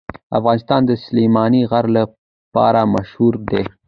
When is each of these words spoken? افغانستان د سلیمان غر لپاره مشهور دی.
افغانستان 0.39 0.81
د 0.85 0.91
سلیمان 1.05 1.53
غر 1.69 1.85
لپاره 1.97 2.81
مشهور 2.95 3.33
دی. 3.49 3.63